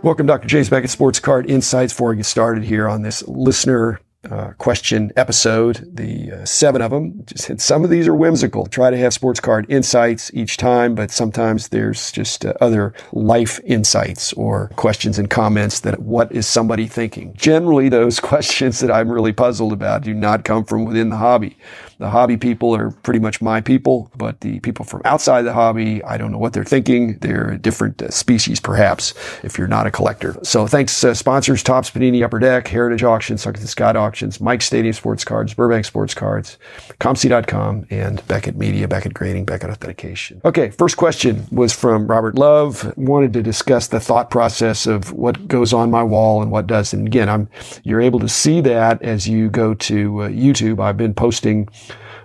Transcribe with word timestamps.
Welcome, 0.00 0.26
Dr. 0.26 0.46
James 0.46 0.68
Beckett, 0.68 0.90
Sports 0.90 1.18
Card 1.18 1.50
Insights. 1.50 1.92
Before 1.92 2.10
we 2.10 2.16
get 2.16 2.26
started 2.26 2.62
here 2.62 2.88
on 2.88 3.02
this 3.02 3.26
listener 3.26 4.00
uh, 4.30 4.52
question 4.56 5.10
episode, 5.16 5.90
the 5.92 6.30
uh, 6.30 6.44
seven 6.44 6.80
of 6.80 6.92
them. 6.92 7.24
Just, 7.26 7.60
some 7.60 7.82
of 7.82 7.90
these 7.90 8.06
are 8.06 8.14
whimsical. 8.14 8.66
Try 8.66 8.90
to 8.90 8.96
have 8.96 9.12
sports 9.12 9.40
card 9.40 9.66
insights 9.68 10.30
each 10.32 10.56
time, 10.56 10.94
but 10.94 11.10
sometimes 11.10 11.68
there's 11.68 12.12
just 12.12 12.46
uh, 12.46 12.54
other 12.60 12.94
life 13.12 13.58
insights 13.64 14.32
or 14.34 14.68
questions 14.76 15.18
and 15.18 15.28
comments 15.28 15.80
that 15.80 16.00
what 16.00 16.30
is 16.30 16.46
somebody 16.46 16.86
thinking? 16.86 17.34
Generally, 17.34 17.88
those 17.88 18.20
questions 18.20 18.78
that 18.78 18.92
I'm 18.92 19.10
really 19.10 19.32
puzzled 19.32 19.72
about 19.72 20.02
do 20.02 20.14
not 20.14 20.44
come 20.44 20.64
from 20.64 20.84
within 20.84 21.08
the 21.08 21.16
hobby. 21.16 21.56
The 21.98 22.10
hobby 22.10 22.36
people 22.36 22.74
are 22.76 22.90
pretty 22.90 23.18
much 23.18 23.42
my 23.42 23.60
people, 23.60 24.10
but 24.16 24.40
the 24.40 24.60
people 24.60 24.84
from 24.84 25.02
outside 25.04 25.42
the 25.42 25.52
hobby, 25.52 26.02
I 26.04 26.16
don't 26.16 26.30
know 26.30 26.38
what 26.38 26.52
they're 26.52 26.64
thinking. 26.64 27.18
They're 27.18 27.50
a 27.50 27.58
different 27.58 28.00
uh, 28.00 28.10
species, 28.10 28.60
perhaps, 28.60 29.14
if 29.42 29.58
you're 29.58 29.66
not 29.66 29.86
a 29.86 29.90
collector. 29.90 30.36
So 30.44 30.68
thanks, 30.68 31.02
uh, 31.02 31.14
sponsors, 31.14 31.62
Topps 31.62 31.90
Panini 31.90 32.24
Upper 32.24 32.38
Deck, 32.38 32.68
Heritage 32.68 33.02
Auctions, 33.02 33.42
Sucker 33.42 33.60
Scott 33.66 33.96
Auctions, 33.96 34.40
Mike 34.40 34.62
Stadium 34.62 34.92
Sports 34.92 35.24
Cards, 35.24 35.54
Burbank 35.54 35.84
Sports 35.84 36.14
Cards, 36.14 36.56
COMC.com, 37.00 37.86
and 37.90 38.26
Beckett 38.28 38.56
Media, 38.56 38.86
Beckett 38.86 39.14
Grading, 39.14 39.44
Beckett 39.44 39.70
Authentication. 39.70 40.40
Okay, 40.44 40.70
first 40.70 40.96
question 40.96 41.46
was 41.50 41.72
from 41.72 42.06
Robert 42.06 42.36
Love. 42.36 42.96
Wanted 42.96 43.32
to 43.32 43.42
discuss 43.42 43.88
the 43.88 43.98
thought 43.98 44.30
process 44.30 44.86
of 44.86 45.12
what 45.12 45.48
goes 45.48 45.72
on 45.72 45.90
my 45.90 46.04
wall 46.04 46.42
and 46.42 46.52
what 46.52 46.68
doesn't. 46.68 47.06
Again, 47.06 47.28
I'm 47.28 47.48
you're 47.82 48.00
able 48.00 48.20
to 48.20 48.28
see 48.28 48.60
that 48.60 49.02
as 49.02 49.28
you 49.28 49.50
go 49.50 49.74
to 49.74 50.22
uh, 50.22 50.28
YouTube. 50.28 50.80
I've 50.80 50.96
been 50.96 51.14
posting 51.14 51.68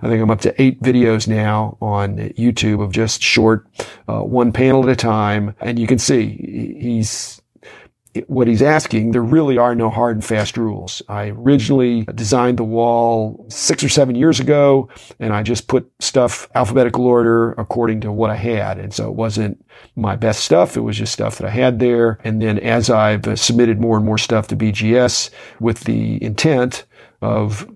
I 0.02 0.08
think 0.08 0.22
I'm 0.22 0.32
up 0.32 0.42
to 0.42 0.62
eight 0.62 0.82
videos 0.82 1.28
now 1.28 1.78
on 1.82 2.18
YouTube 2.18 2.84
of 2.84 2.92
just 2.92 3.22
short, 3.22 3.68
uh, 4.10 4.22
one 4.22 4.52
panel 4.52 4.84
at 4.84 4.90
a 4.90 4.96
time. 4.96 5.56
And 5.62 5.80
you 5.80 5.88
can 5.88 5.98
see 5.98 6.78
he's, 6.80 7.42
what 8.28 8.48
he's 8.48 8.62
asking, 8.62 9.12
there 9.12 9.24
really 9.24 9.58
are 9.58 9.74
no 9.74 9.90
hard 9.90 10.18
and 10.18 10.26
fast 10.26 10.58
rules. 10.58 11.02
I 11.08 11.30
originally 11.30 12.04
designed 12.14 12.60
the 12.60 12.64
wall 12.64 13.46
six 13.50 13.84
or 13.84 13.90
seven 13.90 14.16
years 14.16 14.40
ago, 14.40 14.90
and 15.20 15.34
I 15.34 15.42
just 15.42 15.68
put 15.68 15.90
stuff 16.00 16.48
alphabetical 16.54 17.08
order 17.08 17.54
according 17.54 18.02
to 18.02 18.12
what 18.12 18.30
I 18.30 18.36
had. 18.36 18.78
And 18.78 18.94
so 18.94 19.08
it 19.08 19.16
wasn't 19.16 19.66
my 19.96 20.16
best 20.16 20.44
stuff. 20.44 20.78
It 20.78 20.82
was 20.82 20.98
just 20.98 21.14
stuff 21.14 21.38
that 21.38 21.48
I 21.48 21.52
had 21.52 21.80
there. 21.80 22.20
And 22.24 22.42
then 22.42 22.60
as 22.60 22.90
I've 22.90 23.40
submitted 23.40 23.80
more 23.80 23.98
and 23.98 24.06
more 24.06 24.18
stuff 24.18 24.48
to 24.50 24.56
BGS 24.56 25.30
with 25.60 25.82
the 25.86 26.22
intent 26.24 26.86
of 27.22 27.68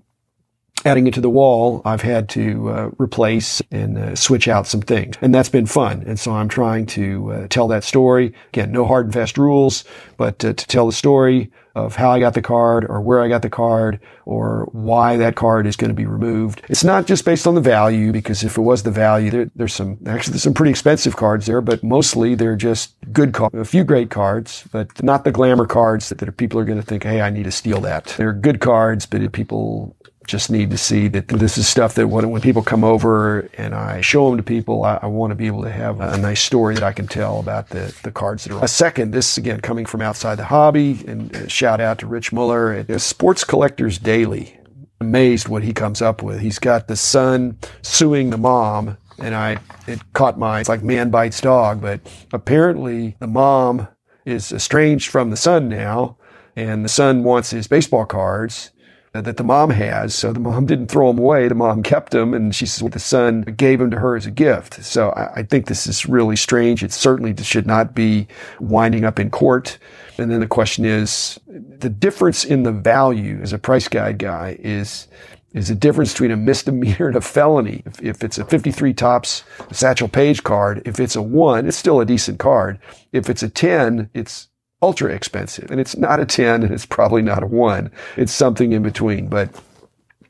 adding 0.84 1.06
it 1.06 1.14
to 1.14 1.20
the 1.20 1.30
wall, 1.30 1.82
I've 1.84 2.02
had 2.02 2.28
to 2.30 2.70
uh, 2.70 2.90
replace 2.98 3.60
and 3.70 3.98
uh, 3.98 4.14
switch 4.14 4.48
out 4.48 4.66
some 4.66 4.80
things. 4.80 5.16
And 5.20 5.34
that's 5.34 5.48
been 5.48 5.66
fun. 5.66 6.02
And 6.06 6.18
so 6.18 6.32
I'm 6.32 6.48
trying 6.48 6.86
to 6.86 7.32
uh, 7.32 7.46
tell 7.48 7.68
that 7.68 7.84
story. 7.84 8.32
Again, 8.48 8.72
no 8.72 8.86
hard 8.86 9.06
and 9.06 9.14
fast 9.14 9.38
rules, 9.38 9.84
but 10.16 10.44
uh, 10.44 10.52
to 10.52 10.66
tell 10.66 10.86
the 10.86 10.92
story 10.92 11.50
of 11.74 11.94
how 11.94 12.10
I 12.10 12.18
got 12.18 12.34
the 12.34 12.42
card 12.42 12.84
or 12.88 13.00
where 13.00 13.22
I 13.22 13.28
got 13.28 13.42
the 13.42 13.50
card 13.50 14.00
or 14.24 14.68
why 14.72 15.16
that 15.16 15.36
card 15.36 15.66
is 15.66 15.76
going 15.76 15.90
to 15.90 15.94
be 15.94 16.06
removed. 16.06 16.62
It's 16.68 16.82
not 16.82 17.06
just 17.06 17.24
based 17.24 17.46
on 17.46 17.54
the 17.54 17.60
value 17.60 18.10
because 18.10 18.42
if 18.42 18.58
it 18.58 18.62
was 18.62 18.82
the 18.82 18.90
value, 18.90 19.30
there, 19.30 19.50
there's 19.54 19.74
some, 19.74 19.98
actually 20.06 20.32
there's 20.32 20.42
some 20.42 20.54
pretty 20.54 20.70
expensive 20.70 21.16
cards 21.16 21.46
there, 21.46 21.60
but 21.60 21.84
mostly 21.84 22.34
they're 22.34 22.56
just 22.56 22.96
good 23.12 23.32
cards. 23.32 23.54
A 23.54 23.64
few 23.64 23.84
great 23.84 24.10
cards, 24.10 24.64
but 24.72 25.02
not 25.04 25.24
the 25.24 25.30
glamour 25.30 25.66
cards 25.66 26.08
that, 26.08 26.18
that 26.18 26.36
people 26.36 26.58
are 26.58 26.64
going 26.64 26.80
to 26.80 26.86
think, 26.86 27.04
hey, 27.04 27.20
I 27.20 27.30
need 27.30 27.44
to 27.44 27.52
steal 27.52 27.80
that. 27.82 28.06
They're 28.18 28.32
good 28.32 28.60
cards, 28.60 29.06
but 29.06 29.32
people 29.32 29.96
just 30.28 30.50
need 30.50 30.70
to 30.70 30.78
see 30.78 31.08
that 31.08 31.26
this 31.26 31.56
is 31.56 31.66
stuff 31.66 31.94
that 31.94 32.06
when, 32.06 32.30
when 32.30 32.42
people 32.42 32.62
come 32.62 32.84
over 32.84 33.48
and 33.56 33.74
I 33.74 34.02
show 34.02 34.28
them 34.28 34.36
to 34.36 34.42
people, 34.42 34.84
I, 34.84 34.98
I 35.02 35.06
want 35.06 35.30
to 35.30 35.34
be 35.34 35.46
able 35.46 35.62
to 35.62 35.70
have 35.70 36.00
a, 36.00 36.18
nice 36.18 36.42
story 36.42 36.74
that 36.74 36.82
I 36.82 36.92
can 36.92 37.06
tell 37.06 37.40
about 37.40 37.70
the, 37.70 37.94
the 38.02 38.12
cards 38.12 38.44
that 38.44 38.52
are. 38.52 38.62
A 38.62 38.68
second, 38.68 39.12
this 39.12 39.38
again 39.38 39.60
coming 39.60 39.86
from 39.86 40.02
outside 40.02 40.34
the 40.34 40.44
hobby, 40.44 41.02
and 41.08 41.34
uh, 41.34 41.48
shout 41.48 41.80
out 41.80 41.98
to 42.00 42.06
Rich 42.06 42.32
Mueller 42.32 42.72
at 42.72 43.00
Sports 43.00 43.42
Collectors 43.42 43.98
Daily. 43.98 44.58
Amazed 45.00 45.48
what 45.48 45.62
he 45.62 45.72
comes 45.72 46.02
up 46.02 46.22
with. 46.22 46.40
He's 46.40 46.58
got 46.58 46.88
the 46.88 46.96
son 46.96 47.56
suing 47.82 48.30
the 48.30 48.36
mom, 48.36 48.98
and 49.18 49.34
I 49.34 49.58
it 49.86 50.00
caught 50.12 50.38
my 50.38 50.60
it's 50.60 50.68
like 50.68 50.82
man 50.82 51.10
bites 51.10 51.40
dog, 51.40 51.80
but 51.80 52.00
apparently 52.32 53.16
the 53.20 53.28
mom 53.28 53.88
is 54.26 54.52
estranged 54.52 55.08
from 55.08 55.30
the 55.30 55.36
son 55.36 55.68
now, 55.68 56.18
and 56.54 56.84
the 56.84 56.88
son 56.88 57.24
wants 57.24 57.50
his 57.50 57.66
baseball 57.68 58.04
cards 58.04 58.72
that 59.12 59.36
the 59.36 59.44
mom 59.44 59.70
has. 59.70 60.14
So 60.14 60.32
the 60.32 60.40
mom 60.40 60.66
didn't 60.66 60.88
throw 60.88 61.08
them 61.08 61.18
away. 61.18 61.48
The 61.48 61.54
mom 61.54 61.82
kept 61.82 62.12
them, 62.12 62.34
and 62.34 62.54
she 62.54 62.66
says 62.66 62.88
the 62.88 62.98
son 62.98 63.42
gave 63.42 63.78
them 63.78 63.90
to 63.90 63.98
her 63.98 64.16
as 64.16 64.26
a 64.26 64.30
gift. 64.30 64.82
So 64.84 65.10
I, 65.10 65.40
I 65.40 65.42
think 65.42 65.66
this 65.66 65.86
is 65.86 66.06
really 66.06 66.36
strange. 66.36 66.82
It 66.82 66.92
certainly 66.92 67.34
should 67.42 67.66
not 67.66 67.94
be 67.94 68.28
winding 68.60 69.04
up 69.04 69.18
in 69.18 69.30
court. 69.30 69.78
And 70.18 70.30
then 70.30 70.40
the 70.40 70.46
question 70.46 70.84
is 70.84 71.38
the 71.46 71.88
difference 71.88 72.44
in 72.44 72.64
the 72.64 72.72
value 72.72 73.40
as 73.40 73.52
a 73.52 73.58
price 73.58 73.88
guide 73.88 74.18
guy 74.18 74.56
is 74.60 75.08
is 75.54 75.68
the 75.68 75.74
difference 75.74 76.12
between 76.12 76.30
a 76.30 76.36
misdemeanor 76.36 77.08
and 77.08 77.16
a 77.16 77.22
felony. 77.22 77.82
If, 77.86 78.02
if, 78.02 78.22
it's 78.22 78.36
a 78.36 78.44
53 78.44 78.92
Topps 78.92 79.44
Satchel 79.72 80.08
Paige 80.08 80.44
card, 80.44 80.82
if 80.84 81.00
it's 81.00 81.16
a 81.16 81.22
one, 81.22 81.66
it's 81.66 81.76
still 81.76 82.00
a 82.00 82.04
decent 82.04 82.38
card. 82.38 82.78
If 83.12 83.30
it's 83.30 83.42
a 83.42 83.48
10, 83.48 84.10
it's 84.12 84.48
ultra 84.82 85.12
expensive. 85.12 85.70
And 85.70 85.80
it's 85.80 85.96
not 85.96 86.20
a 86.20 86.26
10 86.26 86.62
and 86.62 86.72
it's 86.72 86.86
probably 86.86 87.22
not 87.22 87.42
a 87.42 87.46
1. 87.46 87.90
It's 88.16 88.32
something 88.32 88.72
in 88.72 88.82
between. 88.82 89.28
But 89.28 89.50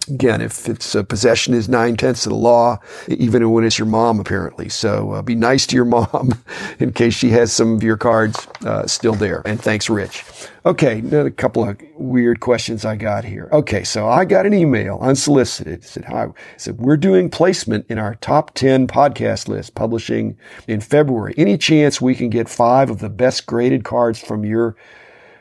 Again, 0.08 0.40
if 0.40 0.68
it's 0.68 0.94
a 0.94 1.04
possession 1.04 1.52
is 1.52 1.68
nine 1.68 1.96
tenths 1.96 2.24
of 2.24 2.30
the 2.30 2.36
law, 2.36 2.78
even 3.08 3.50
when 3.50 3.64
it's 3.64 3.78
your 3.78 3.86
mom, 3.86 4.20
apparently. 4.20 4.68
So 4.68 5.12
uh, 5.12 5.22
be 5.22 5.34
nice 5.34 5.66
to 5.66 5.76
your 5.76 5.84
mom 5.96 6.32
in 6.78 6.92
case 6.92 7.14
she 7.14 7.30
has 7.30 7.52
some 7.52 7.74
of 7.74 7.82
your 7.82 7.96
cards 7.96 8.46
uh, 8.64 8.86
still 8.86 9.14
there. 9.14 9.42
And 9.44 9.60
thanks, 9.60 9.90
Rich. 9.90 10.24
Okay, 10.64 11.00
a 11.12 11.30
couple 11.30 11.68
of 11.68 11.80
weird 11.94 12.40
questions 12.40 12.84
I 12.84 12.96
got 12.96 13.24
here. 13.24 13.48
Okay, 13.52 13.84
so 13.84 14.08
I 14.08 14.24
got 14.24 14.46
an 14.46 14.54
email 14.54 14.98
unsolicited. 15.00 15.74
It 15.74 15.84
said, 15.84 16.04
hi. 16.06 16.24
It 16.24 16.34
said, 16.56 16.78
we're 16.78 16.96
doing 16.96 17.30
placement 17.30 17.86
in 17.88 17.98
our 17.98 18.14
top 18.16 18.54
10 18.54 18.86
podcast 18.86 19.48
list 19.48 19.74
publishing 19.74 20.36
in 20.66 20.80
February. 20.80 21.34
Any 21.36 21.58
chance 21.58 22.00
we 22.00 22.14
can 22.14 22.30
get 22.30 22.48
five 22.48 22.90
of 22.90 22.98
the 22.98 23.08
best 23.08 23.46
graded 23.46 23.84
cards 23.84 24.18
from 24.18 24.44
your 24.44 24.76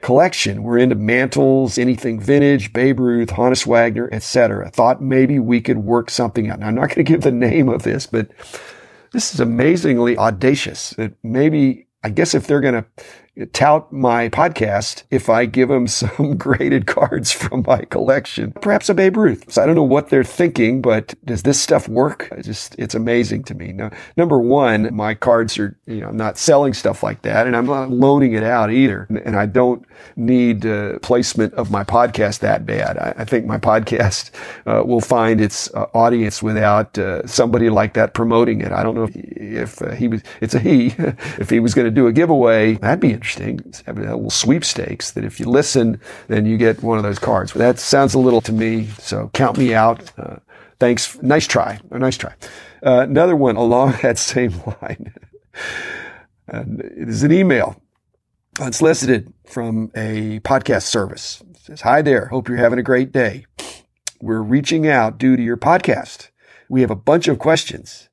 collection. 0.07 0.63
We're 0.63 0.77
into 0.77 0.95
Mantles, 0.95 1.77
anything 1.77 2.17
vintage, 2.17 2.71
Babe 2.71 2.97
Ruth, 2.97 3.27
Honus 3.27 3.67
Wagner, 3.67 4.07
etc. 4.13 4.69
Thought 4.69 5.01
maybe 5.01 5.37
we 5.37 5.59
could 5.59 5.79
work 5.79 6.09
something 6.09 6.49
out. 6.49 6.61
Now, 6.61 6.67
I'm 6.67 6.75
not 6.75 6.87
going 6.87 7.03
to 7.03 7.11
give 7.11 7.23
the 7.23 7.31
name 7.49 7.67
of 7.67 7.83
this, 7.83 8.07
but 8.07 8.29
this 9.11 9.33
is 9.33 9.41
amazingly 9.41 10.17
audacious. 10.17 10.91
That 10.91 11.11
maybe, 11.23 11.87
I 12.05 12.09
guess 12.09 12.33
if 12.33 12.47
they're 12.47 12.61
going 12.61 12.75
to 12.75 12.85
tout 13.45 13.91
my 13.91 14.29
podcast 14.29 15.03
if 15.11 15.29
I 15.29 15.45
give 15.45 15.69
them 15.69 15.87
some 15.87 16.37
graded 16.37 16.87
cards 16.87 17.31
from 17.31 17.63
my 17.67 17.81
collection. 17.81 18.51
Perhaps 18.61 18.89
a 18.89 18.93
Babe 18.93 19.17
Ruth. 19.17 19.51
So 19.51 19.61
I 19.61 19.65
don't 19.65 19.75
know 19.75 19.83
what 19.83 20.09
they're 20.09 20.23
thinking, 20.23 20.81
but 20.81 21.13
does 21.25 21.43
this 21.43 21.59
stuff 21.59 21.87
work? 21.87 22.29
Just, 22.41 22.75
it's 22.79 22.95
amazing 22.95 23.43
to 23.43 23.55
me. 23.55 23.77
Number 24.15 24.39
one, 24.39 24.93
my 24.95 25.13
cards 25.13 25.57
are, 25.59 25.77
you 25.85 26.01
know, 26.01 26.09
I'm 26.09 26.17
not 26.17 26.37
selling 26.37 26.73
stuff 26.73 27.03
like 27.03 27.21
that 27.23 27.47
and 27.47 27.55
I'm 27.55 27.65
not 27.65 27.91
loaning 27.91 28.33
it 28.33 28.43
out 28.43 28.71
either. 28.71 29.07
And 29.23 29.35
I 29.35 29.45
don't 29.45 29.85
need 30.15 30.65
uh, 30.65 30.99
placement 30.99 31.53
of 31.53 31.69
my 31.71 31.83
podcast 31.83 32.39
that 32.39 32.65
bad. 32.65 32.97
I, 32.97 33.13
I 33.17 33.25
think 33.25 33.45
my 33.45 33.57
podcast 33.57 34.31
uh, 34.65 34.83
will 34.83 35.01
find 35.01 35.41
its 35.41 35.73
uh, 35.73 35.85
audience 35.93 36.41
without 36.41 36.97
uh, 36.97 37.25
somebody 37.27 37.69
like 37.69 37.93
that 37.93 38.13
promoting 38.13 38.61
it. 38.61 38.71
I 38.71 38.83
don't 38.83 38.95
know 38.95 39.03
if, 39.03 39.15
if 39.15 39.81
uh, 39.81 39.91
he 39.91 40.07
was, 40.07 40.21
it's 40.41 40.55
a 40.55 40.59
he, 40.59 40.87
if 41.37 41.49
he 41.49 41.59
was 41.59 41.73
going 41.73 41.85
to 41.85 41.91
do 41.91 42.07
a 42.07 42.13
giveaway, 42.13 42.75
that'd 42.75 42.99
be 42.99 43.11
interesting 43.11 43.26
interesting. 43.27 43.73
Have 43.85 43.97
a 43.97 44.01
little 44.01 44.29
sweepstakes 44.29 45.11
that 45.11 45.25
if 45.25 45.39
you 45.39 45.47
listen, 45.47 45.99
then 46.27 46.45
you 46.45 46.57
get 46.57 46.81
one 46.81 46.97
of 46.97 47.03
those 47.03 47.19
cards. 47.19 47.51
But 47.51 47.59
that 47.59 47.79
sounds 47.79 48.13
a 48.13 48.19
little 48.19 48.41
to 48.41 48.53
me, 48.53 48.87
so 48.99 49.29
count 49.33 49.57
me 49.57 49.73
out. 49.73 50.11
Uh, 50.17 50.37
thanks. 50.79 51.21
Nice 51.21 51.45
try. 51.45 51.79
A 51.91 51.99
nice 51.99 52.17
try. 52.17 52.33
Uh, 52.85 53.01
another 53.01 53.35
one 53.35 53.57
along 53.57 53.95
that 54.01 54.17
same 54.17 54.53
line. 54.81 55.13
and 56.47 56.79
it 56.79 57.09
is 57.09 57.23
an 57.23 57.31
email 57.33 57.81
unsolicited 58.59 59.33
from 59.45 59.91
a 59.95 60.39
podcast 60.39 60.83
service. 60.83 61.43
It 61.51 61.57
says, 61.57 61.81
Hi 61.81 62.01
there. 62.01 62.27
Hope 62.27 62.47
you're 62.47 62.57
having 62.57 62.79
a 62.79 62.83
great 62.83 63.11
day. 63.11 63.45
We're 64.21 64.41
reaching 64.41 64.87
out 64.87 65.17
due 65.17 65.35
to 65.35 65.43
your 65.43 65.57
podcast. 65.57 66.29
We 66.69 66.81
have 66.81 66.91
a 66.91 66.95
bunch 66.95 67.27
of 67.27 67.39
questions. 67.39 68.09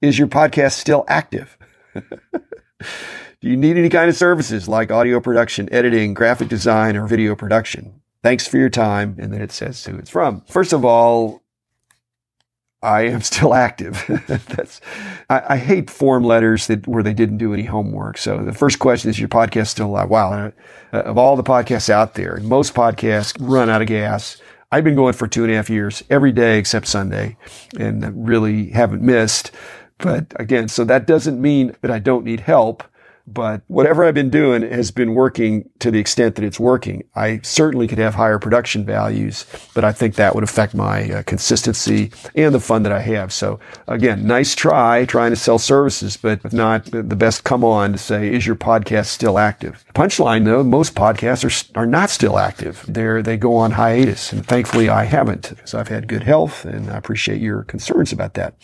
Is 0.00 0.18
your 0.18 0.28
podcast 0.28 0.72
still 0.72 1.04
active? 1.06 1.56
Do 3.42 3.48
you 3.48 3.56
need 3.56 3.76
any 3.76 3.88
kind 3.88 4.08
of 4.08 4.14
services 4.14 4.68
like 4.68 4.92
audio 4.92 5.18
production, 5.18 5.68
editing, 5.72 6.14
graphic 6.14 6.46
design, 6.46 6.96
or 6.96 7.08
video 7.08 7.34
production? 7.34 8.00
Thanks 8.22 8.46
for 8.46 8.56
your 8.56 8.70
time. 8.70 9.16
And 9.18 9.32
then 9.32 9.42
it 9.42 9.50
says 9.50 9.84
who 9.84 9.96
it's 9.96 10.10
from. 10.10 10.42
First 10.42 10.72
of 10.72 10.84
all, 10.84 11.42
I 12.84 13.02
am 13.02 13.20
still 13.20 13.52
active. 13.68 14.04
That's 14.28 14.80
I, 15.28 15.54
I, 15.54 15.56
hate 15.56 15.90
form 15.90 16.22
letters 16.22 16.68
that 16.68 16.86
where 16.86 17.02
they 17.02 17.14
didn't 17.14 17.38
do 17.38 17.52
any 17.52 17.64
homework. 17.64 18.16
So 18.16 18.38
the 18.44 18.52
first 18.52 18.78
question 18.78 19.10
is, 19.10 19.18
your 19.18 19.28
podcast 19.28 19.68
still 19.68 19.88
alive? 19.88 20.08
Wow, 20.08 20.52
uh, 20.92 20.96
of 20.98 21.18
all 21.18 21.34
the 21.34 21.42
podcasts 21.42 21.90
out 21.90 22.14
there, 22.14 22.38
most 22.42 22.74
podcasts 22.74 23.36
run 23.40 23.68
out 23.68 23.82
of 23.82 23.88
gas. 23.88 24.40
I've 24.70 24.84
been 24.84 24.94
going 24.94 25.14
for 25.14 25.26
two 25.26 25.42
and 25.42 25.52
a 25.52 25.56
half 25.56 25.68
years, 25.68 26.04
every 26.08 26.30
day 26.30 26.58
except 26.58 26.86
Sunday, 26.86 27.36
and 27.76 28.28
really 28.28 28.70
haven't 28.70 29.02
missed. 29.02 29.50
But 29.98 30.32
again, 30.36 30.68
so 30.68 30.84
that 30.84 31.08
doesn't 31.08 31.42
mean 31.42 31.74
that 31.80 31.90
I 31.90 31.98
don't 31.98 32.24
need 32.24 32.40
help. 32.40 32.84
But 33.26 33.62
whatever 33.68 34.04
I've 34.04 34.14
been 34.14 34.30
doing 34.30 34.62
has 34.62 34.90
been 34.90 35.14
working 35.14 35.68
to 35.78 35.90
the 35.90 35.98
extent 35.98 36.34
that 36.34 36.44
it's 36.44 36.58
working. 36.58 37.04
I 37.14 37.40
certainly 37.42 37.86
could 37.86 37.98
have 37.98 38.14
higher 38.14 38.38
production 38.38 38.84
values, 38.84 39.46
but 39.74 39.84
I 39.84 39.92
think 39.92 40.16
that 40.16 40.34
would 40.34 40.44
affect 40.44 40.74
my 40.74 41.10
uh, 41.10 41.22
consistency 41.22 42.10
and 42.34 42.54
the 42.54 42.60
fun 42.60 42.82
that 42.82 42.92
I 42.92 43.00
have. 43.00 43.32
So 43.32 43.60
again, 43.86 44.26
nice 44.26 44.54
try 44.54 45.04
trying 45.04 45.30
to 45.30 45.36
sell 45.36 45.58
services, 45.58 46.16
but 46.16 46.52
not 46.52 46.86
the 46.86 47.02
best 47.02 47.44
come 47.44 47.64
on 47.64 47.92
to 47.92 47.98
say, 47.98 48.32
is 48.32 48.46
your 48.46 48.56
podcast 48.56 49.06
still 49.06 49.38
active? 49.38 49.84
Punchline 49.94 50.44
though, 50.44 50.64
most 50.64 50.94
podcasts 50.94 51.44
are, 51.76 51.80
are 51.80 51.86
not 51.86 52.10
still 52.10 52.38
active. 52.38 52.84
They're, 52.88 53.22
they 53.22 53.36
go 53.36 53.54
on 53.56 53.72
hiatus. 53.72 54.32
And 54.32 54.44
thankfully 54.44 54.88
I 54.88 55.04
haven't 55.04 55.50
because 55.50 55.74
I've 55.74 55.88
had 55.88 56.08
good 56.08 56.24
health 56.24 56.64
and 56.64 56.90
I 56.90 56.96
appreciate 56.96 57.40
your 57.40 57.62
concerns 57.62 58.12
about 58.12 58.34
that. 58.34 58.54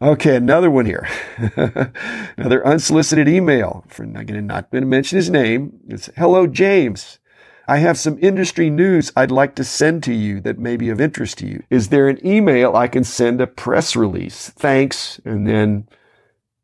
Okay, 0.00 0.36
another 0.36 0.70
one 0.70 0.86
here. 0.86 1.08
another 2.36 2.64
unsolicited 2.64 3.28
email 3.28 3.84
from, 3.88 4.14
again, 4.14 4.46
not 4.46 4.70
going 4.70 4.82
to 4.82 4.88
mention 4.88 5.16
his 5.16 5.28
name. 5.28 5.80
It's, 5.88 6.08
hello, 6.16 6.46
James. 6.46 7.18
I 7.66 7.78
have 7.78 7.98
some 7.98 8.16
industry 8.22 8.70
news 8.70 9.12
I'd 9.16 9.32
like 9.32 9.56
to 9.56 9.64
send 9.64 10.04
to 10.04 10.14
you 10.14 10.40
that 10.42 10.58
may 10.58 10.76
be 10.76 10.88
of 10.88 11.00
interest 11.00 11.38
to 11.38 11.48
you. 11.48 11.64
Is 11.68 11.88
there 11.88 12.08
an 12.08 12.24
email 12.24 12.76
I 12.76 12.86
can 12.86 13.02
send 13.02 13.40
a 13.40 13.46
press 13.46 13.96
release? 13.96 14.50
Thanks. 14.50 15.20
And 15.24 15.46
then 15.46 15.88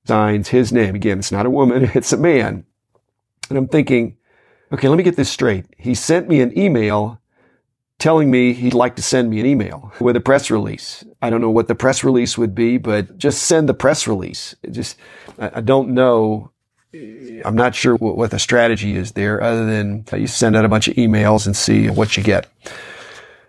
signs 0.06 0.48
his 0.48 0.72
name. 0.72 0.94
Again, 0.94 1.18
it's 1.18 1.32
not 1.32 1.46
a 1.46 1.50
woman, 1.50 1.90
it's 1.94 2.12
a 2.12 2.16
man. 2.16 2.64
And 3.48 3.58
I'm 3.58 3.68
thinking, 3.68 4.16
okay, 4.72 4.88
let 4.88 4.96
me 4.96 5.02
get 5.04 5.16
this 5.16 5.30
straight. 5.30 5.66
He 5.76 5.94
sent 5.94 6.28
me 6.28 6.40
an 6.40 6.56
email 6.56 7.20
telling 8.04 8.30
me 8.30 8.52
he'd 8.52 8.74
like 8.74 8.96
to 8.96 9.00
send 9.00 9.30
me 9.30 9.40
an 9.40 9.46
email 9.46 9.90
with 9.98 10.14
a 10.14 10.20
press 10.20 10.50
release. 10.50 11.02
I 11.22 11.30
don't 11.30 11.40
know 11.40 11.48
what 11.48 11.68
the 11.68 11.74
press 11.74 12.04
release 12.04 12.36
would 12.36 12.54
be, 12.54 12.76
but 12.76 13.16
just 13.16 13.44
send 13.44 13.66
the 13.66 13.72
press 13.72 14.06
release. 14.06 14.54
Just, 14.70 14.98
I 15.38 15.62
don't 15.62 15.94
know. 15.94 16.50
I'm 16.92 17.56
not 17.56 17.74
sure 17.74 17.96
what 17.96 18.30
the 18.30 18.38
strategy 18.38 18.94
is 18.94 19.12
there 19.12 19.42
other 19.42 19.64
than 19.64 20.04
you 20.12 20.26
send 20.26 20.54
out 20.54 20.66
a 20.66 20.68
bunch 20.68 20.86
of 20.86 20.96
emails 20.96 21.46
and 21.46 21.56
see 21.56 21.88
what 21.88 22.14
you 22.18 22.22
get. 22.22 22.46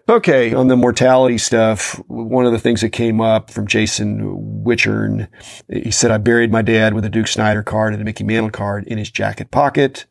Okay, 0.08 0.54
on 0.54 0.70
the 0.70 0.78
mortality 0.78 1.38
stuff, 1.38 2.02
one 2.08 2.46
of 2.46 2.54
the 2.54 2.60
things 2.60 2.80
that 2.80 2.92
came 2.92 3.20
up 3.20 3.52
from 3.52 3.68
Jason 3.68 4.64
Wichern, 4.64 5.28
he 5.68 5.92
said, 5.92 6.12
I 6.12 6.18
buried 6.18 6.54
my 6.54 6.62
dad 6.62 6.94
with 6.94 7.04
a 7.04 7.10
Duke 7.10 7.28
Snider 7.28 7.62
card 7.62 7.92
and 7.92 8.02
a 8.02 8.06
Mickey 8.06 8.24
Mantle 8.24 8.52
card 8.52 8.86
in 8.88 9.00
his 9.00 9.12
jacket 9.12 9.52
pocket 9.52 10.06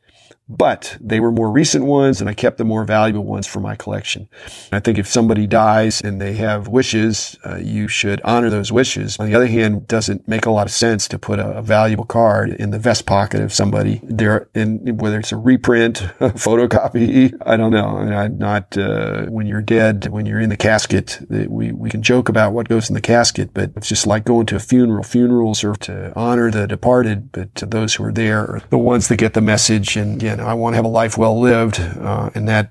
but 0.48 0.98
they 1.00 1.20
were 1.20 1.32
more 1.32 1.50
recent 1.50 1.84
ones 1.84 2.20
and 2.20 2.28
I 2.28 2.34
kept 2.34 2.58
the 2.58 2.64
more 2.64 2.84
valuable 2.84 3.24
ones 3.24 3.46
for 3.46 3.60
my 3.60 3.76
collection. 3.76 4.28
I 4.72 4.80
think 4.80 4.98
if 4.98 5.06
somebody 5.06 5.46
dies 5.46 6.02
and 6.02 6.20
they 6.20 6.34
have 6.34 6.68
wishes, 6.68 7.38
uh, 7.46 7.56
you 7.56 7.88
should 7.88 8.20
honor 8.22 8.50
those 8.50 8.70
wishes. 8.70 9.18
On 9.18 9.26
the 9.26 9.34
other 9.34 9.46
hand, 9.46 9.76
it 9.76 9.88
doesn't 9.88 10.28
make 10.28 10.44
a 10.44 10.50
lot 10.50 10.66
of 10.66 10.72
sense 10.72 11.08
to 11.08 11.18
put 11.18 11.38
a, 11.38 11.58
a 11.58 11.62
valuable 11.62 12.04
card 12.04 12.50
in 12.50 12.70
the 12.70 12.78
vest 12.78 13.06
pocket 13.06 13.40
of 13.40 13.52
somebody 13.54 14.00
there 14.02 14.48
in 14.54 14.98
whether 14.98 15.18
it's 15.18 15.32
a 15.32 15.36
reprint, 15.36 16.02
a 16.20 16.30
photocopy, 16.30 17.34
I 17.46 17.56
don't 17.56 17.72
know. 17.72 17.98
I 17.98 18.04
mean, 18.04 18.12
I'm 18.12 18.38
not, 18.38 18.76
uh, 18.76 19.26
when 19.26 19.46
you're 19.46 19.62
dead, 19.62 20.08
when 20.08 20.26
you're 20.26 20.40
in 20.40 20.50
the 20.50 20.56
casket, 20.56 21.20
we, 21.30 21.72
we 21.72 21.88
can 21.88 22.02
joke 22.02 22.28
about 22.28 22.52
what 22.52 22.68
goes 22.68 22.90
in 22.90 22.94
the 22.94 23.00
casket, 23.00 23.54
but 23.54 23.70
it's 23.76 23.88
just 23.88 24.06
like 24.06 24.24
going 24.24 24.46
to 24.46 24.56
a 24.56 24.60
funeral. 24.60 25.04
Funerals 25.04 25.64
are 25.64 25.74
to 25.74 26.12
honor 26.14 26.50
the 26.50 26.66
departed, 26.66 27.32
but 27.32 27.54
to 27.54 27.66
those 27.66 27.94
who 27.94 28.04
are 28.04 28.12
there 28.12 28.40
are 28.40 28.62
the 28.68 28.78
ones 28.78 29.08
that 29.08 29.16
get 29.16 29.32
the 29.32 29.40
message 29.40 29.96
and, 29.96 30.22
yeah, 30.22 30.33
I 30.40 30.54
want 30.54 30.74
to 30.74 30.76
have 30.76 30.84
a 30.84 30.88
life 30.88 31.18
well 31.18 31.40
lived, 31.40 31.80
uh, 31.80 32.30
and 32.34 32.48
that 32.48 32.70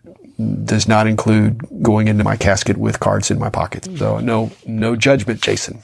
does 0.66 0.88
not 0.88 1.08
include 1.08 1.62
going 1.82 2.08
into 2.08 2.24
my 2.24 2.36
casket 2.36 2.78
with 2.78 3.00
cards 3.00 3.30
in 3.32 3.40
my 3.40 3.50
pocket. 3.50 3.88
So 3.98 4.20
no, 4.20 4.52
no 4.66 4.96
judgment, 4.96 5.42
Jason. 5.42 5.84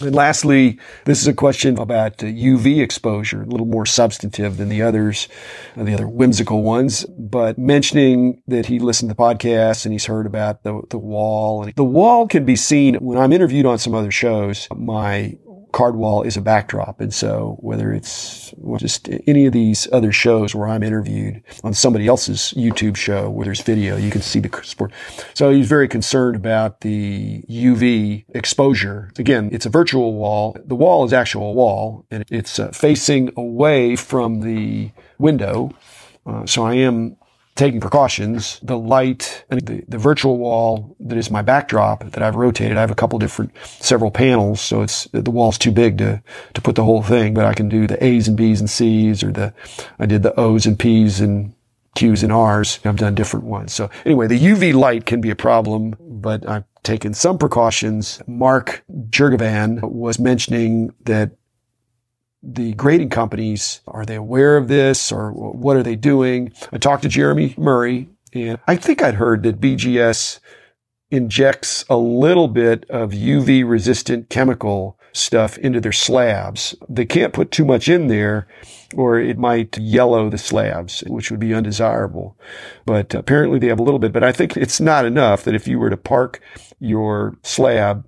And 0.00 0.14
lastly, 0.14 0.78
this 1.04 1.20
is 1.20 1.28
a 1.28 1.32
question 1.32 1.78
about 1.78 2.18
UV 2.18 2.82
exposure, 2.82 3.42
a 3.42 3.46
little 3.46 3.66
more 3.66 3.86
substantive 3.86 4.56
than 4.56 4.68
the 4.68 4.82
others, 4.82 5.28
uh, 5.76 5.84
the 5.84 5.94
other 5.94 6.08
whimsical 6.08 6.62
ones, 6.62 7.04
but 7.04 7.56
mentioning 7.56 8.42
that 8.48 8.66
he 8.66 8.78
listened 8.78 9.10
to 9.10 9.14
the 9.14 9.22
podcast 9.22 9.84
and 9.84 9.92
he's 9.92 10.06
heard 10.06 10.26
about 10.26 10.64
the, 10.64 10.82
the 10.90 10.98
wall. 10.98 11.62
And 11.62 11.74
the 11.74 11.84
wall 11.84 12.26
can 12.26 12.44
be 12.44 12.56
seen 12.56 12.96
when 12.96 13.18
I'm 13.18 13.32
interviewed 13.32 13.66
on 13.66 13.78
some 13.78 13.94
other 13.94 14.10
shows. 14.10 14.66
My 14.74 15.36
card 15.72 15.96
wall 15.96 16.22
is 16.22 16.36
a 16.36 16.40
backdrop. 16.40 17.00
And 17.00 17.12
so 17.12 17.56
whether 17.60 17.92
it's 17.92 18.54
just 18.76 19.08
any 19.26 19.46
of 19.46 19.52
these 19.52 19.88
other 19.92 20.12
shows 20.12 20.54
where 20.54 20.68
I'm 20.68 20.82
interviewed 20.82 21.42
on 21.64 21.74
somebody 21.74 22.06
else's 22.06 22.54
YouTube 22.56 22.96
show 22.96 23.30
where 23.30 23.44
there's 23.44 23.62
video, 23.62 23.96
you 23.96 24.10
can 24.10 24.22
see 24.22 24.38
the 24.38 24.62
sport. 24.62 24.92
So 25.34 25.50
he's 25.50 25.68
very 25.68 25.88
concerned 25.88 26.36
about 26.36 26.82
the 26.82 27.42
UV 27.48 28.24
exposure. 28.34 29.10
Again, 29.18 29.48
it's 29.52 29.66
a 29.66 29.70
virtual 29.70 30.14
wall. 30.14 30.56
The 30.64 30.76
wall 30.76 31.04
is 31.04 31.12
actual 31.12 31.54
wall 31.54 32.06
and 32.10 32.24
it's 32.30 32.58
uh, 32.58 32.70
facing 32.70 33.32
away 33.36 33.96
from 33.96 34.40
the 34.40 34.90
window. 35.18 35.72
Uh, 36.24 36.46
so 36.46 36.64
I 36.64 36.74
am 36.74 37.16
taking 37.54 37.80
precautions. 37.80 38.58
The 38.62 38.78
light 38.78 39.44
and 39.50 39.60
the, 39.60 39.84
the 39.86 39.98
virtual 39.98 40.38
wall 40.38 40.96
that 41.00 41.18
is 41.18 41.30
my 41.30 41.42
backdrop 41.42 42.04
that 42.10 42.22
I've 42.22 42.34
rotated. 42.34 42.76
I 42.76 42.80
have 42.80 42.90
a 42.90 42.96
couple 42.96 43.18
different, 43.18 43.52
several 43.64 44.10
panels. 44.10 44.60
So 44.60 44.82
it's, 44.82 45.04
the 45.12 45.30
wall's 45.30 45.58
too 45.58 45.72
big 45.72 45.98
to, 45.98 46.22
to 46.54 46.60
put 46.60 46.76
the 46.76 46.84
whole 46.84 47.02
thing, 47.02 47.34
but 47.34 47.44
I 47.44 47.54
can 47.54 47.68
do 47.68 47.86
the 47.86 48.02
A's 48.02 48.28
and 48.28 48.36
B's 48.36 48.60
and 48.60 48.70
C's 48.70 49.22
or 49.22 49.32
the, 49.32 49.52
I 49.98 50.06
did 50.06 50.22
the 50.22 50.38
O's 50.38 50.66
and 50.66 50.78
P's 50.78 51.20
and 51.20 51.54
Q's 51.94 52.22
and 52.22 52.32
R's. 52.32 52.80
I've 52.84 52.96
done 52.96 53.14
different 53.14 53.44
ones. 53.44 53.72
So 53.72 53.90
anyway, 54.06 54.26
the 54.26 54.38
UV 54.38 54.72
light 54.74 55.04
can 55.04 55.20
be 55.20 55.30
a 55.30 55.36
problem, 55.36 55.94
but 56.00 56.48
I've 56.48 56.64
taken 56.82 57.12
some 57.14 57.38
precautions. 57.38 58.22
Mark 58.26 58.82
Jurgavan 59.10 59.82
was 59.82 60.18
mentioning 60.18 60.94
that 61.04 61.32
the 62.42 62.72
grading 62.74 63.10
companies, 63.10 63.80
are 63.86 64.04
they 64.04 64.16
aware 64.16 64.56
of 64.56 64.68
this 64.68 65.12
or 65.12 65.30
what 65.32 65.76
are 65.76 65.82
they 65.82 65.96
doing? 65.96 66.52
I 66.72 66.78
talked 66.78 67.04
to 67.04 67.08
Jeremy 67.08 67.54
Murray 67.56 68.08
and 68.32 68.58
I 68.66 68.76
think 68.76 69.02
I'd 69.02 69.14
heard 69.14 69.42
that 69.44 69.60
BGS 69.60 70.40
injects 71.10 71.84
a 71.88 71.96
little 71.96 72.48
bit 72.48 72.88
of 72.88 73.10
UV 73.10 73.68
resistant 73.68 74.30
chemical 74.30 74.98
stuff 75.12 75.58
into 75.58 75.78
their 75.80 75.92
slabs. 75.92 76.74
They 76.88 77.04
can't 77.04 77.34
put 77.34 77.50
too 77.50 77.66
much 77.66 77.88
in 77.88 78.08
there 78.08 78.48
or 78.94 79.18
it 79.18 79.38
might 79.38 79.78
yellow 79.78 80.28
the 80.28 80.38
slabs, 80.38 81.02
which 81.06 81.30
would 81.30 81.40
be 81.40 81.54
undesirable. 81.54 82.36
But 82.86 83.14
apparently 83.14 83.58
they 83.58 83.68
have 83.68 83.80
a 83.80 83.82
little 83.82 84.00
bit, 84.00 84.12
but 84.12 84.24
I 84.24 84.32
think 84.32 84.56
it's 84.56 84.80
not 84.80 85.04
enough 85.04 85.44
that 85.44 85.54
if 85.54 85.68
you 85.68 85.78
were 85.78 85.90
to 85.90 85.96
park 85.96 86.40
your 86.80 87.36
slab 87.42 88.06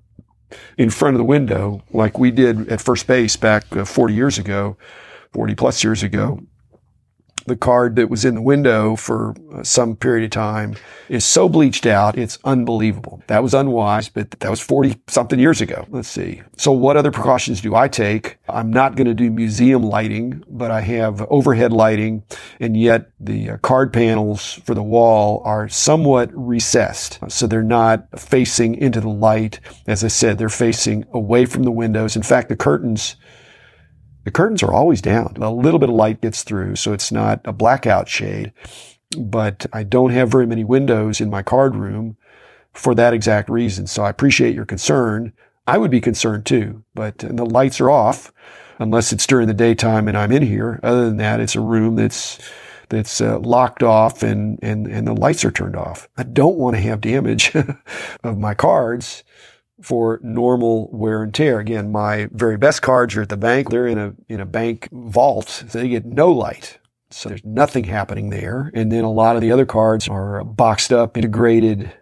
in 0.79 0.91
front 0.91 1.15
of 1.15 1.19
the 1.19 1.25
window, 1.25 1.83
like 1.93 2.19
we 2.19 2.31
did 2.31 2.69
at 2.69 2.81
first 2.81 3.07
base 3.07 3.37
back 3.37 3.65
uh, 3.77 3.85
40 3.85 4.15
years 4.15 4.39
ago, 4.39 4.77
40 5.33 5.55
plus 5.55 5.85
years 5.85 6.03
ago, 6.03 6.41
the 7.47 7.57
card 7.57 7.97
that 7.97 8.09
was 8.09 8.25
in 8.25 8.35
the 8.35 8.43
window 8.43 8.97
for 8.97 9.35
uh, 9.53 9.63
some 9.63 9.97
period 9.97 10.25
of 10.25 10.31
time 10.31 10.77
is 11.09 11.25
so 11.25 11.49
bleached 11.49 11.87
out, 11.87 12.17
it's 12.17 12.39
unbelievable. 12.45 13.23
That 13.27 13.43
was 13.43 13.55
unwise, 13.55 14.09
but 14.09 14.31
that 14.31 14.51
was 14.51 14.61
40 14.61 15.01
something 15.09 15.39
years 15.39 15.61
ago. 15.61 15.87
Let's 15.91 16.09
see. 16.09 16.43
So 16.57 16.73
what 16.73 16.97
other 16.97 17.11
precautions 17.11 17.61
do 17.61 17.75
I 17.75 17.89
take? 17.89 18.39
I'm 18.49 18.71
not 18.71 18.97
going 18.97 19.07
to 19.07 19.15
do 19.15 19.31
museum 19.31 19.83
lighting, 19.83 20.43
but 20.49 20.71
I 20.71 20.81
have 20.81 21.23
overhead 21.31 21.73
lighting 21.73 22.23
and 22.61 22.77
yet 22.77 23.11
the 23.21 23.51
uh, 23.51 23.57
card 23.59 23.93
panels 23.93 24.55
for 24.65 24.75
the 24.75 24.83
wall 24.83 25.43
are 25.45 25.69
somewhat 25.69 26.31
recessed. 26.33 27.19
So 27.29 27.47
they're 27.47 27.63
not 27.63 28.19
facing 28.19 28.75
into 28.77 29.01
the 29.01 29.09
light. 29.09 29.61
As 29.87 30.05
I 30.05 30.09
said, 30.09 30.39
they're 30.39 30.49
facing 30.49 31.05
away 31.13 31.47
from 31.47 31.65
the 31.65 31.71
windows. 31.71 32.17
In 32.17 32.23
fact, 32.23 32.49
the 32.49 32.57
curtains 32.57 33.17
the 34.25 34.31
curtains 34.31 34.63
are 34.63 34.73
always 34.73 35.01
down. 35.01 35.37
A 35.41 35.51
little 35.51 35.79
bit 35.79 35.91
of 35.91 35.95
light 35.95 36.21
gets 36.21 36.43
through, 36.43 36.77
so 36.77 36.93
it's 36.93 37.13
not 37.13 37.41
a 37.45 37.53
blackout 37.53 38.09
shade. 38.09 38.53
But 39.17 39.67
I 39.73 39.85
don't 39.85 40.11
have 40.11 40.31
very 40.31 40.47
many 40.47 40.65
windows 40.65 41.21
in 41.21 41.31
my 41.31 41.43
card 41.43 41.77
room 41.77 42.17
for 42.73 42.95
that 42.95 43.15
exact 43.15 43.49
reason. 43.49 43.87
So 43.87 44.03
I 44.03 44.11
appreciate 44.11 44.55
your 44.55 44.65
concern. 44.65 45.33
I 45.67 45.79
would 45.79 45.91
be 45.91 46.01
concerned 46.01 46.47
too, 46.47 46.85
but 46.95 47.19
the 47.19 47.47
lights 47.47 47.81
are 47.81 47.91
off 47.91 48.33
unless 48.79 49.13
it's 49.13 49.27
during 49.27 49.47
the 49.47 49.55
daytime 49.55 50.09
and 50.09 50.17
I'm 50.17 50.33
in 50.33 50.43
here. 50.43 50.81
Other 50.83 51.05
than 51.05 51.19
that, 51.19 51.41
it's 51.41 51.55
a 51.55 51.61
room 51.61 51.95
that's 51.95 52.39
that's 52.91 53.21
uh, 53.21 53.39
locked 53.39 53.83
off 53.83 54.23
and, 54.23 54.59
and, 54.63 54.87
and 54.87 55.07
the 55.07 55.15
lights 55.15 55.45
are 55.45 55.51
turned 55.51 55.75
off. 55.75 56.09
I 56.19 56.23
don't 56.23 56.57
want 56.57 56.77
to 56.77 56.83
have 56.83 57.01
damage 57.01 57.55
of 58.25 58.39
my 58.39 58.55
cards 58.55 59.25
for 59.83 60.21
normal 60.23 60.91
wear 60.93 61.23
and 61.23 61.35
tear. 61.35 61.59
Again, 61.59 61.93
my 61.93 62.29
very 62.33 62.57
best 62.57 62.83
cards 62.83 63.17
are 63.17 63.23
at 63.23 63.29
the 63.29 63.37
bank. 63.37 63.71
They're 63.71 63.87
in 63.87 63.99
a, 63.99 64.15
in 64.29 64.41
a 64.41 64.47
bank 64.47 64.89
vault. 64.93 65.49
So 65.69 65.79
they 65.79 65.89
get 65.89 66.05
no 66.05 66.31
light. 66.31 66.79
So 67.11 67.29
there's 67.29 67.45
nothing 67.45 67.85
happening 67.85 68.31
there. 68.31 68.71
And 68.75 68.91
then 68.91 69.05
a 69.05 69.11
lot 69.11 69.37
of 69.37 69.43
the 69.43 69.53
other 69.53 69.67
cards 69.67 70.09
are 70.09 70.43
boxed 70.45 70.93
up, 70.93 71.17
integrated. 71.17 71.93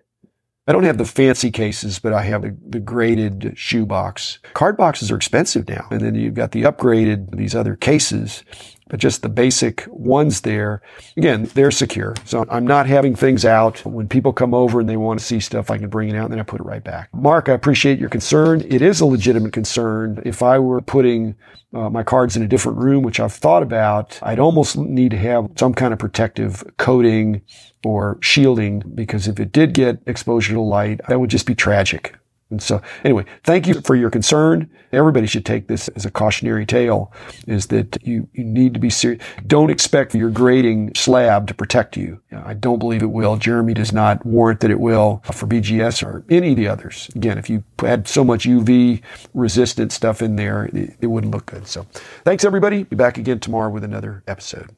I 0.66 0.72
don't 0.72 0.84
have 0.84 0.98
the 0.98 1.04
fancy 1.04 1.50
cases, 1.50 1.98
but 1.98 2.12
I 2.12 2.22
have 2.22 2.42
the, 2.42 2.56
the 2.66 2.80
graded 2.80 3.52
shoebox. 3.56 4.38
Card 4.54 4.76
boxes 4.76 5.10
are 5.10 5.16
expensive 5.16 5.68
now. 5.68 5.86
And 5.90 6.00
then 6.00 6.14
you've 6.14 6.34
got 6.34 6.52
the 6.52 6.62
upgraded, 6.62 7.36
these 7.36 7.54
other 7.54 7.76
cases 7.76 8.44
but 8.92 9.00
just 9.00 9.22
the 9.22 9.28
basic 9.30 9.86
ones 9.88 10.42
there, 10.42 10.82
again, 11.16 11.44
they're 11.54 11.70
secure. 11.70 12.14
So 12.26 12.44
I'm 12.50 12.66
not 12.66 12.86
having 12.86 13.16
things 13.16 13.42
out. 13.42 13.82
When 13.86 14.06
people 14.06 14.34
come 14.34 14.52
over 14.52 14.80
and 14.80 14.88
they 14.88 14.98
want 14.98 15.18
to 15.18 15.24
see 15.24 15.40
stuff, 15.40 15.70
I 15.70 15.78
can 15.78 15.88
bring 15.88 16.10
it 16.10 16.14
out 16.14 16.24
and 16.24 16.32
then 16.32 16.38
I 16.38 16.42
put 16.42 16.60
it 16.60 16.64
right 16.64 16.84
back. 16.84 17.08
Mark, 17.14 17.48
I 17.48 17.54
appreciate 17.54 17.98
your 17.98 18.10
concern. 18.10 18.60
It 18.68 18.82
is 18.82 19.00
a 19.00 19.06
legitimate 19.06 19.54
concern. 19.54 20.20
If 20.26 20.42
I 20.42 20.58
were 20.58 20.82
putting 20.82 21.36
uh, 21.72 21.88
my 21.88 22.02
cards 22.02 22.36
in 22.36 22.42
a 22.42 22.46
different 22.46 22.76
room, 22.76 23.02
which 23.02 23.18
I've 23.18 23.32
thought 23.32 23.62
about, 23.62 24.18
I'd 24.22 24.38
almost 24.38 24.76
need 24.76 25.12
to 25.12 25.18
have 25.18 25.48
some 25.56 25.72
kind 25.72 25.94
of 25.94 25.98
protective 25.98 26.62
coating 26.76 27.40
or 27.86 28.18
shielding 28.20 28.80
because 28.94 29.26
if 29.26 29.40
it 29.40 29.52
did 29.52 29.72
get 29.72 30.02
exposure 30.04 30.52
to 30.52 30.60
light, 30.60 31.00
that 31.08 31.18
would 31.18 31.30
just 31.30 31.46
be 31.46 31.54
tragic. 31.54 32.14
And 32.52 32.62
so 32.62 32.80
anyway, 33.02 33.24
thank 33.44 33.66
you 33.66 33.80
for 33.80 33.96
your 33.96 34.10
concern. 34.10 34.70
Everybody 34.92 35.26
should 35.26 35.46
take 35.46 35.68
this 35.68 35.88
as 35.88 36.04
a 36.04 36.10
cautionary 36.10 36.66
tale 36.66 37.12
is 37.46 37.66
that 37.68 37.96
you, 38.02 38.28
you 38.34 38.44
need 38.44 38.74
to 38.74 38.80
be 38.80 38.90
serious. 38.90 39.24
Don't 39.46 39.70
expect 39.70 40.14
your 40.14 40.30
grading 40.30 40.94
slab 40.94 41.48
to 41.48 41.54
protect 41.54 41.96
you. 41.96 42.20
I 42.30 42.52
don't 42.54 42.78
believe 42.78 43.02
it 43.02 43.10
will. 43.10 43.36
Jeremy 43.36 43.72
does 43.72 43.92
not 43.92 44.24
warrant 44.26 44.60
that 44.60 44.70
it 44.70 44.80
will 44.80 45.22
for 45.32 45.46
BGS 45.46 46.06
or 46.06 46.24
any 46.28 46.50
of 46.50 46.56
the 46.56 46.68
others. 46.68 47.10
Again, 47.16 47.38
if 47.38 47.48
you 47.48 47.64
had 47.78 48.06
so 48.06 48.22
much 48.22 48.44
UV 48.44 49.00
resistant 49.32 49.90
stuff 49.90 50.20
in 50.20 50.36
there, 50.36 50.66
it, 50.66 50.94
it 51.00 51.06
wouldn't 51.06 51.32
look 51.32 51.46
good. 51.46 51.66
So 51.66 51.86
thanks 52.24 52.44
everybody. 52.44 52.84
Be 52.84 52.96
back 52.96 53.16
again 53.16 53.40
tomorrow 53.40 53.70
with 53.70 53.82
another 53.82 54.22
episode. 54.28 54.76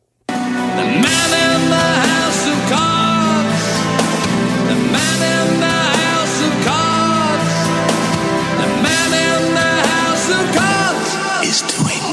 he's 11.55 11.63
doing. 11.63 12.04